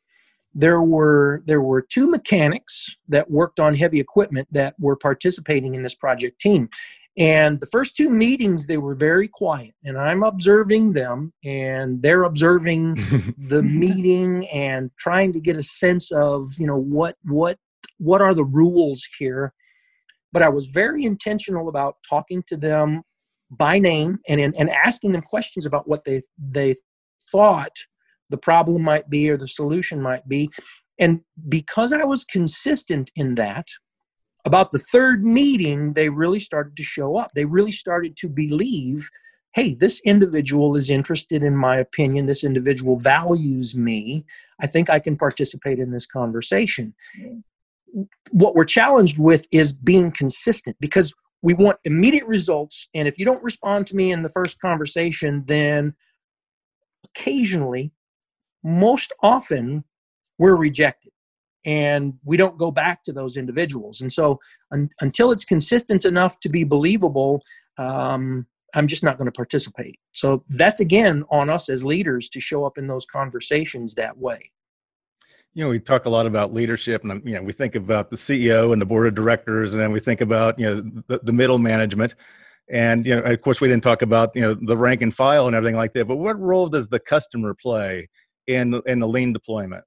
there 0.54 0.80
were 0.80 1.42
there 1.46 1.60
were 1.60 1.82
two 1.82 2.08
mechanics 2.08 2.96
that 3.08 3.30
worked 3.30 3.60
on 3.60 3.74
heavy 3.74 4.00
equipment 4.00 4.48
that 4.52 4.74
were 4.78 4.96
participating 4.96 5.74
in 5.74 5.82
this 5.82 5.94
project 5.94 6.40
team. 6.40 6.68
And 7.16 7.60
the 7.60 7.66
first 7.66 7.96
two 7.96 8.10
meetings, 8.10 8.66
they 8.66 8.76
were 8.76 8.96
very 8.96 9.28
quiet, 9.28 9.74
and 9.84 9.96
I'm 9.96 10.24
observing 10.24 10.94
them, 10.94 11.32
and 11.44 12.02
they're 12.02 12.24
observing 12.24 12.94
the 13.38 13.62
meeting 13.62 14.48
and 14.48 14.90
trying 14.98 15.32
to 15.32 15.40
get 15.40 15.56
a 15.56 15.62
sense 15.62 16.10
of, 16.10 16.48
you 16.58 16.66
know, 16.66 16.78
what 16.78 17.16
what 17.24 17.58
what 17.98 18.20
are 18.20 18.34
the 18.34 18.44
rules 18.44 19.06
here 19.18 19.52
but 20.34 20.42
I 20.42 20.48
was 20.48 20.66
very 20.66 21.04
intentional 21.04 21.68
about 21.68 21.96
talking 22.06 22.42
to 22.48 22.56
them 22.56 23.02
by 23.50 23.78
name 23.78 24.18
and, 24.28 24.40
and, 24.40 24.68
asking 24.68 25.12
them 25.12 25.22
questions 25.22 25.64
about 25.64 25.86
what 25.86 26.04
they, 26.04 26.22
they 26.36 26.74
thought 27.30 27.70
the 28.30 28.36
problem 28.36 28.82
might 28.82 29.08
be 29.08 29.30
or 29.30 29.36
the 29.36 29.46
solution 29.46 30.02
might 30.02 30.28
be. 30.28 30.50
And 30.98 31.20
because 31.48 31.92
I 31.92 32.02
was 32.02 32.24
consistent 32.24 33.12
in 33.14 33.36
that, 33.36 33.68
about 34.44 34.72
the 34.72 34.80
third 34.80 35.24
meeting, 35.24 35.92
they 35.92 36.08
really 36.08 36.40
started 36.40 36.76
to 36.76 36.82
show 36.82 37.16
up. 37.16 37.30
They 37.34 37.44
really 37.44 37.72
started 37.72 38.16
to 38.18 38.28
believe 38.28 39.08
hey, 39.54 39.72
this 39.72 40.00
individual 40.04 40.74
is 40.74 40.90
interested 40.90 41.44
in 41.44 41.56
my 41.56 41.76
opinion. 41.76 42.26
This 42.26 42.42
individual 42.42 42.98
values 42.98 43.76
me. 43.76 44.24
I 44.60 44.66
think 44.66 44.90
I 44.90 44.98
can 44.98 45.16
participate 45.16 45.78
in 45.78 45.92
this 45.92 46.06
conversation 46.06 46.92
what 48.30 48.54
we're 48.54 48.64
challenged 48.64 49.18
with 49.18 49.46
is 49.52 49.72
being 49.72 50.10
consistent 50.10 50.76
because 50.80 51.12
we 51.42 51.54
want 51.54 51.78
immediate 51.84 52.26
results. 52.26 52.88
And 52.94 53.06
if 53.06 53.18
you 53.18 53.24
don't 53.24 53.42
respond 53.42 53.86
to 53.88 53.96
me 53.96 54.10
in 54.12 54.22
the 54.22 54.28
first 54.28 54.60
conversation, 54.60 55.44
then 55.46 55.94
occasionally, 57.04 57.92
most 58.62 59.12
often, 59.22 59.84
we're 60.38 60.56
rejected 60.56 61.12
and 61.66 62.14
we 62.24 62.36
don't 62.36 62.58
go 62.58 62.70
back 62.70 63.04
to 63.04 63.12
those 63.12 63.36
individuals. 63.36 64.00
And 64.00 64.12
so, 64.12 64.40
un- 64.72 64.90
until 65.00 65.30
it's 65.30 65.44
consistent 65.44 66.04
enough 66.04 66.40
to 66.40 66.48
be 66.48 66.64
believable, 66.64 67.42
um, 67.78 68.46
I'm 68.74 68.86
just 68.86 69.04
not 69.04 69.18
going 69.18 69.26
to 69.26 69.32
participate. 69.32 69.98
So, 70.12 70.44
that's 70.48 70.80
again 70.80 71.24
on 71.30 71.50
us 71.50 71.68
as 71.68 71.84
leaders 71.84 72.28
to 72.30 72.40
show 72.40 72.64
up 72.64 72.78
in 72.78 72.86
those 72.86 73.06
conversations 73.06 73.94
that 73.94 74.16
way 74.18 74.50
you 75.54 75.64
know 75.64 75.70
we 75.70 75.78
talk 75.78 76.04
a 76.04 76.10
lot 76.10 76.26
about 76.26 76.52
leadership 76.52 77.04
and 77.04 77.22
you 77.24 77.34
know 77.34 77.42
we 77.42 77.52
think 77.52 77.74
about 77.76 78.10
the 78.10 78.16
ceo 78.16 78.72
and 78.72 78.82
the 78.82 78.86
board 78.86 79.06
of 79.06 79.14
directors 79.14 79.72
and 79.72 79.82
then 79.82 79.92
we 79.92 80.00
think 80.00 80.20
about 80.20 80.58
you 80.58 80.66
know 80.66 81.02
the, 81.08 81.20
the, 81.22 81.32
middle 81.32 81.58
management. 81.58 82.14
And 82.70 83.06
you 83.06 83.14
know 83.14 83.22
of 83.22 83.40
course 83.40 83.60
we 83.60 83.68
didn't 83.68 83.82
talk 83.82 84.02
about 84.02 84.34
you 84.34 84.42
know 84.42 84.54
the 84.54 84.76
rank 84.76 85.02
and 85.02 85.14
file 85.14 85.46
and 85.46 85.54
everything 85.54 85.76
like 85.76 85.92
that 85.94 86.06
but 86.06 86.16
what 86.16 86.38
role 86.40 86.68
does 86.68 86.88
the 86.88 86.98
customer 86.98 87.54
play 87.54 88.08
in 88.46 88.80
in 88.86 88.98
the 88.98 89.08
lean 89.08 89.32
deployment? 89.32 89.84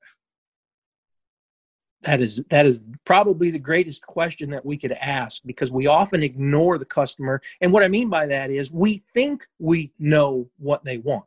That 2.03 2.21
is 2.21 2.43
that 2.49 2.65
is 2.65 2.81
probably 3.03 3.49
the 3.49 3.59
greatest 3.59 4.05
question 4.05 4.51
that 4.51 4.65
we 4.65 4.77
could 4.77 4.91
ask 4.93 5.41
because 5.45 5.71
we 5.73 5.87
often 5.87 6.23
ignore 6.23 6.77
the 6.77 6.85
customer. 6.85 7.41
And 7.61 7.73
what 7.73 7.83
i 7.83 7.87
mean 7.87 8.09
by 8.09 8.27
that 8.27 8.51
is 8.51 8.71
we 8.71 9.03
think 9.13 9.45
we 9.59 9.91
know 9.99 10.47
what 10.57 10.85
they 10.85 10.99
want 10.99 11.25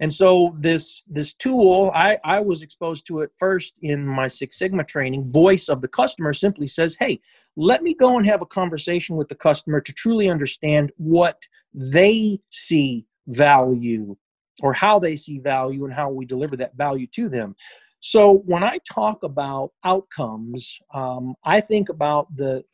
and 0.00 0.12
so 0.12 0.54
this 0.58 1.02
this 1.08 1.34
tool, 1.34 1.90
I, 1.94 2.18
I 2.24 2.40
was 2.40 2.62
exposed 2.62 3.06
to 3.08 3.20
it 3.20 3.30
first 3.36 3.74
in 3.82 4.06
my 4.06 4.28
Six 4.28 4.58
Sigma 4.58 4.84
training. 4.84 5.28
Voice 5.30 5.68
of 5.68 5.80
the 5.80 5.88
customer 5.88 6.32
simply 6.32 6.68
says, 6.68 6.96
"Hey, 6.98 7.20
let 7.56 7.82
me 7.82 7.94
go 7.94 8.16
and 8.16 8.26
have 8.26 8.40
a 8.40 8.46
conversation 8.46 9.16
with 9.16 9.28
the 9.28 9.34
customer 9.34 9.80
to 9.80 9.92
truly 9.92 10.28
understand 10.28 10.92
what 10.96 11.42
they 11.74 12.40
see 12.50 13.06
value, 13.26 14.16
or 14.62 14.72
how 14.72 15.00
they 15.00 15.16
see 15.16 15.40
value, 15.40 15.84
and 15.84 15.92
how 15.92 16.10
we 16.10 16.24
deliver 16.24 16.56
that 16.56 16.76
value 16.76 17.08
to 17.08 17.28
them." 17.28 17.56
So 18.00 18.44
when 18.46 18.62
I 18.62 18.78
talk 18.88 19.24
about 19.24 19.72
outcomes, 19.82 20.78
um, 20.94 21.34
I 21.42 21.60
think 21.60 21.88
about 21.88 22.34
the 22.36 22.64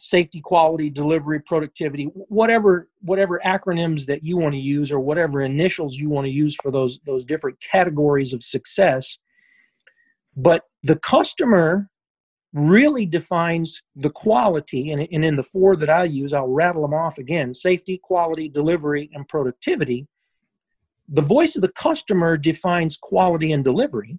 safety 0.00 0.40
quality 0.40 0.90
delivery 0.90 1.40
productivity 1.40 2.04
whatever 2.28 2.88
whatever 3.00 3.40
acronyms 3.44 4.06
that 4.06 4.24
you 4.24 4.36
want 4.36 4.52
to 4.52 4.60
use 4.60 4.90
or 4.92 5.00
whatever 5.00 5.42
initials 5.42 5.96
you 5.96 6.08
want 6.08 6.24
to 6.24 6.30
use 6.30 6.56
for 6.62 6.70
those 6.70 6.98
those 7.06 7.24
different 7.24 7.58
categories 7.60 8.32
of 8.32 8.42
success. 8.42 9.18
But 10.36 10.64
the 10.82 10.98
customer 10.98 11.88
really 12.52 13.04
defines 13.04 13.82
the 13.96 14.10
quality 14.10 14.90
and, 14.90 15.06
and 15.12 15.24
in 15.24 15.36
the 15.36 15.42
four 15.42 15.76
that 15.76 15.90
i 15.90 16.02
use 16.02 16.32
i'll 16.32 16.48
rattle 16.48 16.80
them 16.80 16.94
off 16.94 17.18
again 17.18 17.52
safety 17.52 18.00
quality 18.02 18.48
delivery 18.48 19.10
and 19.12 19.28
productivity. 19.28 20.06
The 21.10 21.22
voice 21.22 21.56
of 21.56 21.62
the 21.62 21.72
customer 21.72 22.36
defines 22.36 22.96
quality 22.96 23.52
and 23.52 23.64
delivery. 23.64 24.18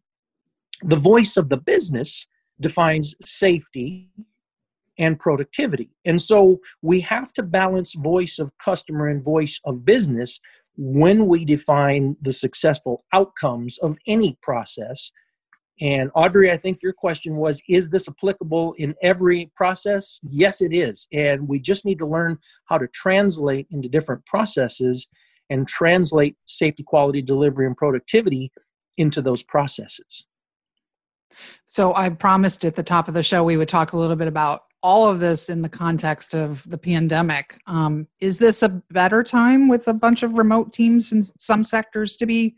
The 0.83 0.95
voice 0.95 1.37
of 1.37 1.49
the 1.49 1.57
business 1.57 2.25
defines 2.59 3.15
safety 3.23 4.09
and 4.99 5.17
productivity. 5.17 5.89
And 6.05 6.21
so 6.21 6.59
we 6.81 6.99
have 7.01 7.33
to 7.33 7.43
balance 7.43 7.93
voice 7.93 8.37
of 8.37 8.51
customer 8.59 9.07
and 9.07 9.23
voice 9.23 9.59
of 9.65 9.85
business 9.85 10.39
when 10.75 11.27
we 11.27 11.45
define 11.45 12.15
the 12.21 12.33
successful 12.33 13.03
outcomes 13.13 13.77
of 13.79 13.97
any 14.05 14.37
process. 14.41 15.11
And 15.81 16.11
Audrey, 16.13 16.51
I 16.51 16.57
think 16.57 16.83
your 16.83 16.93
question 16.93 17.37
was 17.37 17.61
Is 17.69 17.89
this 17.89 18.07
applicable 18.07 18.73
in 18.77 18.93
every 19.01 19.51
process? 19.55 20.19
Yes, 20.29 20.61
it 20.61 20.73
is. 20.73 21.07
And 21.11 21.47
we 21.47 21.59
just 21.59 21.85
need 21.85 21.99
to 21.99 22.05
learn 22.05 22.37
how 22.65 22.77
to 22.77 22.87
translate 22.87 23.67
into 23.71 23.89
different 23.89 24.25
processes 24.25 25.07
and 25.49 25.67
translate 25.67 26.35
safety, 26.45 26.83
quality, 26.83 27.21
delivery, 27.21 27.65
and 27.65 27.75
productivity 27.75 28.51
into 28.97 29.21
those 29.21 29.43
processes. 29.43 30.25
So 31.67 31.93
I 31.95 32.09
promised 32.09 32.65
at 32.65 32.75
the 32.75 32.83
top 32.83 33.07
of 33.07 33.13
the 33.13 33.23
show 33.23 33.43
we 33.43 33.57
would 33.57 33.69
talk 33.69 33.93
a 33.93 33.97
little 33.97 34.15
bit 34.15 34.27
about 34.27 34.63
all 34.81 35.07
of 35.07 35.19
this 35.19 35.49
in 35.49 35.61
the 35.61 35.69
context 35.69 36.33
of 36.33 36.67
the 36.69 36.77
pandemic. 36.77 37.59
Um, 37.67 38.07
is 38.19 38.39
this 38.39 38.63
a 38.63 38.69
better 38.91 39.23
time 39.23 39.67
with 39.67 39.87
a 39.87 39.93
bunch 39.93 40.23
of 40.23 40.33
remote 40.33 40.73
teams 40.73 41.11
in 41.11 41.27
some 41.37 41.63
sectors 41.63 42.15
to 42.17 42.25
be 42.25 42.55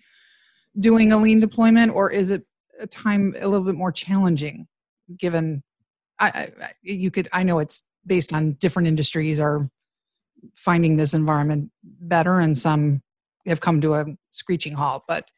doing 0.79 1.11
a 1.11 1.17
lean 1.17 1.39
deployment, 1.39 1.93
or 1.93 2.11
is 2.11 2.29
it 2.29 2.45
a 2.79 2.87
time 2.87 3.35
a 3.39 3.47
little 3.47 3.65
bit 3.65 3.75
more 3.75 3.91
challenging? 3.91 4.67
Given, 5.17 5.63
I, 6.19 6.27
I 6.61 6.71
you 6.81 7.11
could 7.11 7.27
I 7.33 7.43
know 7.43 7.59
it's 7.59 7.83
based 8.05 8.33
on 8.33 8.53
different 8.53 8.87
industries 8.87 9.39
are 9.39 9.69
finding 10.55 10.95
this 10.95 11.13
environment 11.13 11.71
better, 11.83 12.39
and 12.39 12.57
some 12.57 13.01
have 13.45 13.59
come 13.59 13.81
to 13.81 13.95
a 13.95 14.05
screeching 14.31 14.73
halt. 14.73 15.03
But 15.07 15.29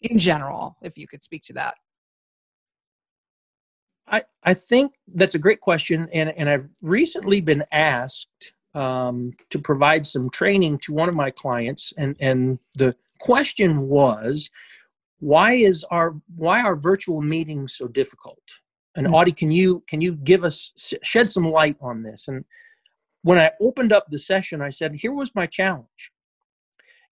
in 0.00 0.18
general, 0.18 0.76
if 0.82 0.98
you 0.98 1.06
could 1.06 1.22
speak 1.22 1.42
to 1.44 1.52
that. 1.54 1.74
I, 4.08 4.22
I 4.42 4.54
think 4.54 4.94
that's 5.14 5.34
a 5.34 5.38
great 5.38 5.60
question. 5.60 6.08
And, 6.12 6.30
and 6.36 6.48
I've 6.48 6.68
recently 6.82 7.40
been 7.40 7.64
asked 7.72 8.52
um, 8.74 9.32
to 9.50 9.58
provide 9.58 10.06
some 10.06 10.30
training 10.30 10.78
to 10.80 10.92
one 10.92 11.08
of 11.08 11.14
my 11.14 11.30
clients. 11.30 11.92
And, 11.96 12.16
and 12.20 12.58
the 12.74 12.96
question 13.18 13.88
was, 13.88 14.50
why 15.20 15.52
is 15.52 15.84
our 15.84 16.16
why 16.34 16.62
are 16.62 16.74
virtual 16.74 17.22
meetings 17.22 17.76
so 17.76 17.86
difficult? 17.86 18.42
And 18.96 19.06
mm-hmm. 19.06 19.14
Audie, 19.14 19.32
can 19.32 19.52
you 19.52 19.84
can 19.86 20.00
you 20.00 20.16
give 20.16 20.42
us 20.42 20.72
shed 21.02 21.30
some 21.30 21.48
light 21.48 21.76
on 21.80 22.02
this? 22.02 22.26
And 22.26 22.44
when 23.22 23.38
I 23.38 23.52
opened 23.60 23.92
up 23.92 24.06
the 24.08 24.18
session, 24.18 24.60
I 24.60 24.70
said, 24.70 24.94
here 24.94 25.12
was 25.12 25.32
my 25.34 25.46
challenge. 25.46 26.10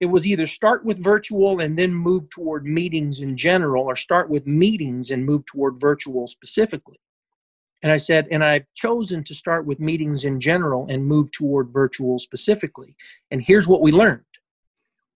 It 0.00 0.06
was 0.06 0.26
either 0.26 0.46
start 0.46 0.84
with 0.84 1.02
virtual 1.02 1.60
and 1.60 1.78
then 1.78 1.94
move 1.94 2.30
toward 2.30 2.64
meetings 2.64 3.20
in 3.20 3.36
general, 3.36 3.84
or 3.84 3.96
start 3.96 4.30
with 4.30 4.46
meetings 4.46 5.10
and 5.10 5.26
move 5.26 5.44
toward 5.46 5.78
virtual 5.78 6.26
specifically. 6.26 6.98
And 7.82 7.92
I 7.92 7.96
said, 7.96 8.26
and 8.30 8.44
I've 8.44 8.66
chosen 8.74 9.24
to 9.24 9.34
start 9.34 9.64
with 9.64 9.80
meetings 9.80 10.24
in 10.24 10.40
general 10.40 10.86
and 10.88 11.06
move 11.06 11.32
toward 11.32 11.70
virtual 11.70 12.18
specifically. 12.18 12.96
And 13.30 13.42
here's 13.42 13.68
what 13.68 13.80
we 13.80 13.90
learned 13.90 14.24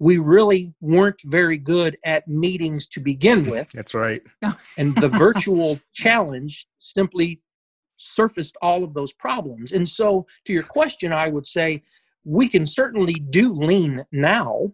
we 0.00 0.18
really 0.18 0.74
weren't 0.80 1.20
very 1.24 1.56
good 1.56 1.96
at 2.04 2.26
meetings 2.26 2.86
to 2.88 3.00
begin 3.00 3.46
with. 3.50 3.70
That's 3.72 3.94
right. 3.94 4.22
and 4.78 4.94
the 4.96 5.08
virtual 5.08 5.80
challenge 5.94 6.66
simply 6.78 7.40
surfaced 7.96 8.56
all 8.60 8.84
of 8.84 8.92
those 8.92 9.12
problems. 9.12 9.72
And 9.72 9.88
so, 9.88 10.26
to 10.46 10.52
your 10.52 10.62
question, 10.62 11.12
I 11.12 11.28
would 11.28 11.46
say 11.46 11.82
we 12.24 12.48
can 12.48 12.66
certainly 12.66 13.14
do 13.14 13.52
lean 13.52 14.04
now, 14.12 14.72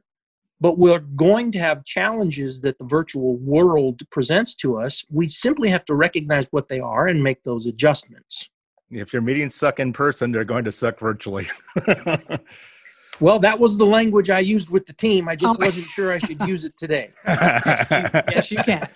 but 0.61 0.78
we're 0.78 1.00
going 1.00 1.50
to 1.52 1.59
have 1.59 1.85
challenges 1.85 2.61
that 2.61 2.78
the 2.78 2.85
virtual 2.85 3.37
world 3.38 4.02
presents 4.11 4.54
to 4.57 4.78
us. 4.78 5.04
We 5.11 5.28
simply 5.28 5.71
have 5.71 5.85
to 5.87 5.95
recognize 5.95 6.49
what 6.50 6.69
they 6.69 6.80
are 6.80 7.07
and 7.09 7.23
make 7.23 7.42
those 7.42 7.66
adjustments. 7.66 8.49
If 8.90 9.12
your 9.12 9.23
meetings 9.23 9.54
suck 9.54 9.80
in 9.80 9.92
person, 9.92 10.33
they're 10.33 10.45
going 10.45 10.64
to 10.64 10.73
suck 10.73 10.99
virtually. 10.99 11.49
well, 13.21 13.38
that 13.38 13.59
was 13.59 13.76
the 13.76 13.87
language 13.87 14.30
I 14.30 14.40
used 14.40 14.71
with 14.71 14.85
the 14.87 14.92
team. 14.92 15.28
I 15.28 15.37
just 15.37 15.57
oh 15.57 15.64
wasn't 15.64 15.87
sure 15.87 16.12
I 16.12 16.19
should 16.19 16.40
use 16.40 16.64
it 16.64 16.76
today. 16.76 17.11
yes, 17.26 18.50
you 18.50 18.59
can. 18.59 18.88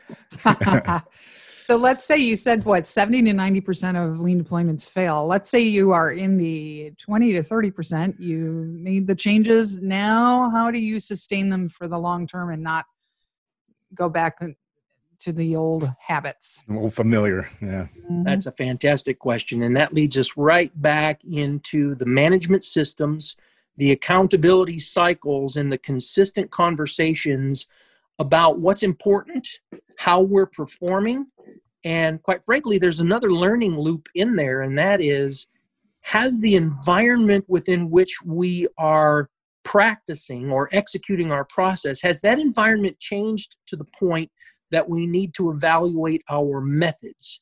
So 1.64 1.76
let's 1.76 2.04
say 2.04 2.18
you 2.18 2.36
said 2.36 2.62
what 2.66 2.86
70 2.86 3.22
to 3.22 3.30
90% 3.30 3.96
of 3.96 4.20
lean 4.20 4.44
deployments 4.44 4.86
fail. 4.86 5.26
Let's 5.26 5.48
say 5.48 5.60
you 5.60 5.92
are 5.92 6.12
in 6.12 6.36
the 6.36 6.92
20 6.98 7.32
to 7.32 7.40
30%. 7.40 8.20
You 8.20 8.66
made 8.68 9.06
the 9.06 9.14
changes. 9.14 9.78
Now, 9.78 10.50
how 10.50 10.70
do 10.70 10.78
you 10.78 11.00
sustain 11.00 11.48
them 11.48 11.70
for 11.70 11.88
the 11.88 11.96
long 11.96 12.26
term 12.26 12.50
and 12.50 12.62
not 12.62 12.84
go 13.94 14.10
back 14.10 14.40
to 15.20 15.32
the 15.32 15.56
old 15.56 15.90
habits? 15.98 16.60
Well, 16.68 16.90
familiar. 16.90 17.48
Yeah. 17.62 17.86
Mm-hmm. 17.96 18.24
That's 18.24 18.44
a 18.44 18.52
fantastic 18.52 19.18
question. 19.18 19.62
And 19.62 19.74
that 19.74 19.94
leads 19.94 20.18
us 20.18 20.36
right 20.36 20.70
back 20.82 21.24
into 21.24 21.94
the 21.94 22.04
management 22.04 22.64
systems, 22.64 23.36
the 23.78 23.90
accountability 23.90 24.80
cycles, 24.80 25.56
and 25.56 25.72
the 25.72 25.78
consistent 25.78 26.50
conversations 26.50 27.66
about 28.18 28.60
what's 28.60 28.82
important, 28.82 29.46
how 29.98 30.20
we're 30.20 30.46
performing, 30.46 31.26
and 31.84 32.22
quite 32.22 32.42
frankly, 32.44 32.78
there's 32.78 33.00
another 33.00 33.32
learning 33.32 33.76
loop 33.76 34.08
in 34.14 34.36
there, 34.36 34.62
and 34.62 34.76
that 34.78 35.00
is 35.00 35.46
has 36.02 36.38
the 36.40 36.54
environment 36.54 37.44
within 37.48 37.90
which 37.90 38.18
we 38.24 38.68
are 38.76 39.30
practicing 39.64 40.50
or 40.50 40.68
executing 40.72 41.32
our 41.32 41.44
process, 41.46 42.00
has 42.02 42.20
that 42.20 42.38
environment 42.38 42.98
changed 43.00 43.56
to 43.66 43.74
the 43.74 43.86
point 43.98 44.30
that 44.70 44.88
we 44.88 45.06
need 45.06 45.34
to 45.34 45.50
evaluate 45.50 46.22
our 46.30 46.60
methods? 46.60 47.40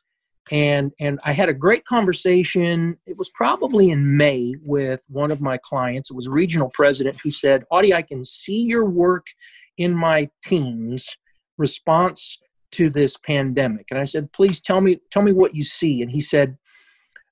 And, 0.50 0.92
and 1.00 1.20
I 1.24 1.32
had 1.32 1.48
a 1.48 1.54
great 1.54 1.84
conversation. 1.84 2.96
It 3.06 3.16
was 3.16 3.30
probably 3.30 3.90
in 3.90 4.16
May 4.16 4.54
with 4.62 5.00
one 5.08 5.30
of 5.30 5.40
my 5.40 5.58
clients. 5.58 6.10
It 6.10 6.16
was 6.16 6.26
a 6.26 6.32
regional 6.32 6.70
president 6.72 7.18
who 7.22 7.30
said, 7.30 7.64
Audie, 7.70 7.94
I 7.94 8.02
can 8.02 8.24
see 8.24 8.62
your 8.62 8.84
work 8.84 9.26
in 9.78 9.94
my 9.94 10.28
team's 10.44 11.16
response 11.58 12.38
to 12.72 12.88
this 12.88 13.16
pandemic. 13.16 13.86
And 13.90 14.00
i 14.00 14.04
said 14.04 14.32
please 14.32 14.60
tell 14.60 14.80
me 14.80 14.98
tell 15.10 15.22
me 15.22 15.32
what 15.32 15.54
you 15.54 15.62
see. 15.62 16.02
And 16.02 16.10
he 16.10 16.20
said 16.20 16.56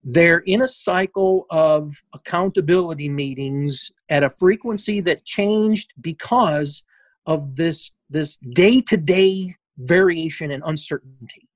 they're 0.02 0.38
in 0.38 0.62
a 0.62 0.68
cycle 0.68 1.47
of 1.50 1.92
accountability 2.14 3.09
meetings 3.09 3.90
at 4.09 4.23
a 4.23 4.30
frequency 4.30 5.00
that 5.02 5.25
changed 5.25 5.92
because 6.00 6.85
of 7.26 7.56
this 7.56 7.90
this 8.09 8.38
day-to-day 8.54 9.54
variation 9.78 10.50
and 10.50 10.62
uncertainty. 10.66 11.49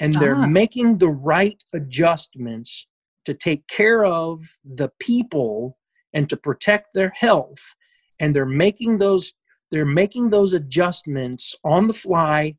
And 0.00 0.14
they're 0.14 0.34
ah. 0.34 0.46
making 0.46 0.98
the 0.98 1.08
right 1.08 1.62
adjustments 1.72 2.86
to 3.26 3.34
take 3.34 3.66
care 3.68 4.04
of 4.04 4.40
the 4.64 4.90
people 4.98 5.78
and 6.12 6.28
to 6.30 6.36
protect 6.36 6.94
their 6.94 7.12
health. 7.14 7.74
And 8.18 8.34
they're 8.34 8.46
making 8.46 8.98
those 8.98 9.34
they're 9.74 9.84
making 9.84 10.30
those 10.30 10.52
adjustments 10.52 11.52
on 11.64 11.88
the 11.88 11.92
fly 11.92 12.54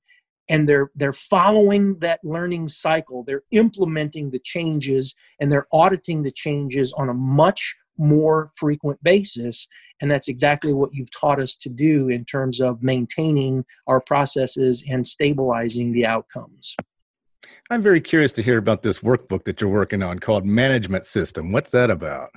and 0.49 0.67
they're 0.67 0.91
they're 0.95 1.13
following 1.13 1.97
that 1.99 2.19
learning 2.25 2.67
cycle. 2.67 3.23
They're 3.23 3.43
implementing 3.51 4.31
the 4.31 4.39
changes 4.39 5.15
and 5.39 5.49
they're 5.49 5.67
auditing 5.71 6.23
the 6.23 6.31
changes 6.31 6.91
on 6.97 7.07
a 7.07 7.13
much 7.13 7.73
more 7.97 8.49
frequent 8.57 9.01
basis 9.01 9.65
and 10.01 10.11
that's 10.11 10.27
exactly 10.27 10.73
what 10.73 10.93
you've 10.93 11.09
taught 11.11 11.39
us 11.39 11.55
to 11.55 11.69
do 11.69 12.09
in 12.09 12.25
terms 12.25 12.59
of 12.59 12.83
maintaining 12.83 13.63
our 13.87 14.01
processes 14.01 14.83
and 14.89 15.07
stabilizing 15.07 15.93
the 15.93 16.05
outcomes. 16.05 16.75
I'm 17.69 17.81
very 17.81 18.01
curious 18.01 18.33
to 18.33 18.41
hear 18.41 18.57
about 18.57 18.81
this 18.81 18.99
workbook 18.99 19.45
that 19.45 19.61
you're 19.61 19.69
working 19.69 20.03
on 20.03 20.19
called 20.19 20.45
management 20.45 21.05
system. 21.05 21.53
What's 21.53 21.71
that 21.71 21.89
about 21.89 22.31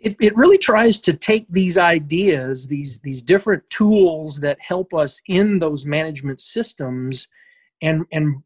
it, 0.00 0.16
it 0.20 0.36
really 0.36 0.58
tries 0.58 0.98
to 1.00 1.12
take 1.12 1.46
these 1.48 1.78
ideas, 1.78 2.66
these 2.66 2.98
these 3.00 3.22
different 3.22 3.68
tools 3.70 4.40
that 4.40 4.58
help 4.60 4.94
us 4.94 5.20
in 5.26 5.58
those 5.58 5.86
management 5.86 6.40
systems, 6.40 7.28
and 7.82 8.04
and 8.12 8.42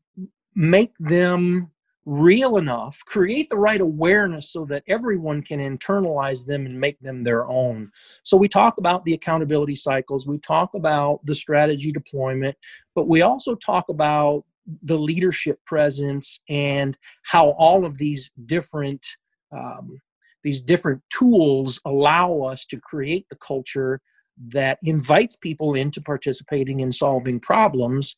make 0.55 0.93
them 0.99 1.71
real 2.07 2.57
enough, 2.57 3.03
create 3.05 3.49
the 3.51 3.59
right 3.59 3.81
awareness 3.81 4.51
so 4.51 4.65
that 4.65 4.83
everyone 4.89 5.43
can 5.43 5.61
internalize 5.61 6.45
them 6.45 6.67
and 6.67 6.81
make 6.81 6.99
them 7.01 7.23
their 7.23 7.47
own. 7.47 7.91
So 8.23 8.37
we 8.37 8.49
talk 8.49 8.79
about 8.79 9.05
the 9.05 9.13
accountability 9.13 9.77
cycles, 9.77 10.27
we 10.27 10.39
talk 10.39 10.75
about 10.75 11.25
the 11.25 11.35
strategy 11.35 11.93
deployment, 11.93 12.57
but 12.95 13.07
we 13.07 13.23
also 13.23 13.55
talk 13.55 13.91
about 13.91 14.45
the 14.83 14.99
leadership 14.99 15.65
presence 15.65 16.41
and 16.49 16.97
how 17.25 17.51
all 17.51 17.85
of 17.85 17.99
these 17.99 18.31
different 18.47 19.05
um, 19.53 20.01
these 20.43 20.61
different 20.61 21.03
tools 21.11 21.81
allow 21.85 22.41
us 22.41 22.65
to 22.67 22.81
create 22.81 23.27
the 23.29 23.37
culture 23.37 24.01
that 24.49 24.79
invites 24.83 25.37
people 25.37 25.75
into 25.75 26.01
participating 26.01 26.81
in 26.81 26.93
solving 26.93 27.41
problems. 27.41 28.17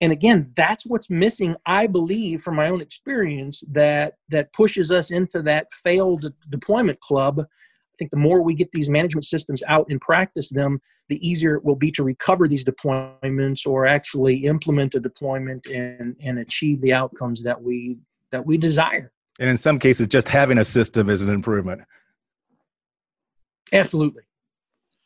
And 0.00 0.12
again 0.12 0.52
that's 0.56 0.84
what's 0.84 1.08
missing 1.08 1.54
i 1.64 1.86
believe 1.86 2.42
from 2.42 2.56
my 2.56 2.68
own 2.68 2.80
experience 2.82 3.62
that 3.70 4.14
that 4.28 4.52
pushes 4.52 4.90
us 4.92 5.10
into 5.10 5.40
that 5.42 5.68
failed 5.72 6.32
deployment 6.50 7.00
club. 7.00 7.40
I 7.40 7.96
think 7.96 8.10
the 8.10 8.16
more 8.16 8.42
we 8.42 8.54
get 8.54 8.72
these 8.72 8.90
management 8.90 9.24
systems 9.24 9.62
out 9.68 9.86
and 9.88 10.00
practice 10.00 10.50
them 10.50 10.80
the 11.08 11.26
easier 11.26 11.54
it 11.54 11.64
will 11.64 11.76
be 11.76 11.92
to 11.92 12.02
recover 12.02 12.48
these 12.48 12.64
deployments 12.64 13.66
or 13.66 13.86
actually 13.86 14.44
implement 14.44 14.94
a 14.96 15.00
deployment 15.00 15.66
and 15.66 16.16
and 16.20 16.38
achieve 16.38 16.82
the 16.82 16.92
outcomes 16.92 17.42
that 17.44 17.62
we 17.62 17.96
that 18.32 18.44
we 18.44 18.58
desire 18.58 19.13
and 19.40 19.50
in 19.50 19.56
some 19.56 19.78
cases 19.78 20.06
just 20.06 20.28
having 20.28 20.58
a 20.58 20.64
system 20.64 21.08
is 21.10 21.22
an 21.22 21.30
improvement. 21.30 21.82
Absolutely. 23.72 24.22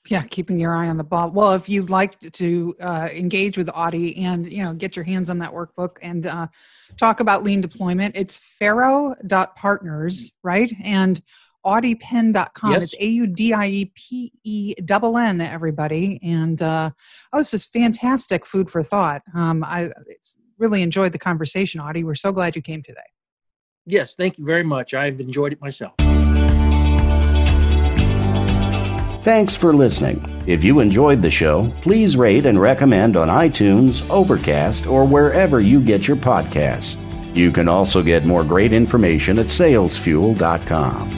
Yeah 0.09 0.23
keeping 0.25 0.59
your 0.59 0.75
eye 0.75 0.88
on 0.88 0.97
the 0.97 1.05
ball. 1.05 1.31
Well 1.31 1.53
if 1.53 1.69
you'd 1.69 1.91
like 1.91 2.19
to 2.19 2.75
uh, 2.81 3.09
engage 3.12 3.57
with 3.57 3.71
audie 3.75 4.17
and 4.25 4.51
you 4.51 4.64
know 4.64 4.75
get 4.75 4.97
your 4.97 5.05
hands 5.05 5.31
on 5.31 5.38
that 5.38 5.53
workbook 5.53 5.99
and 6.03 6.27
uh, 6.27 6.49
talk 6.97 7.21
about 7.21 7.45
lean 7.45 7.61
deployment 7.61 8.17
it's 8.17 8.38
faro.partners 8.38 10.33
right? 10.43 10.73
And 10.83 11.21
audiepenn.com 11.67 12.73
yes. 12.73 12.85
it's 12.85 12.95
a-u-d-i-e-p-e 13.01 14.75
double 14.85 15.19
n 15.19 15.41
everybody. 15.41 16.21
And 16.23 16.62
uh, 16.62 16.91
oh 17.33 17.38
this 17.38 17.55
is 17.55 17.67
fantastic 17.67 18.47
food 18.47 18.71
for 18.71 18.83
thought. 18.83 19.23
Um, 19.35 19.64
i 19.64 19.91
really 20.59 20.83
enjoyed 20.83 21.12
the 21.12 21.19
conversation 21.19 21.81
audie. 21.81 22.03
We're 22.03 22.17
so 22.17 22.33
glad 22.33 22.57
you 22.57 22.62
came 22.62 22.83
today 22.83 23.01
Yes, 23.90 24.16
thank 24.16 24.38
you 24.38 24.44
very 24.44 24.62
much. 24.62 24.94
I've 24.94 25.20
enjoyed 25.20 25.53
it 25.53 25.61
myself. 25.61 25.94
Thanks 29.22 29.57
for 29.57 29.74
listening. 29.74 30.42
If 30.46 30.64
you 30.64 30.81
enjoyed 30.81 31.20
the 31.20 31.31
show, 31.31 31.72
please 31.83 32.16
rate 32.16 32.46
and 32.46 32.61
recommend 32.61 33.16
on 33.16 33.29
iTunes, 33.29 34.09
Overcast, 34.09 34.87
or 34.87 35.05
wherever 35.05 35.61
you 35.61 35.83
get 35.83 36.09
your 36.09 36.16
podcasts. 36.16 36.96
You 37.37 37.51
can 37.51 37.68
also 37.68 38.03
get 38.03 38.24
more 38.24 38.44
great 38.44 38.72
information 38.72 39.38
at 39.38 39.46
salesfuel.com. 39.46 41.17